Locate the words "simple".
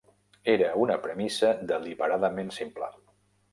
2.59-2.93